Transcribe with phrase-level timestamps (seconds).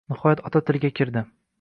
[0.13, 1.27] Nihoyat, ota tilga kirdi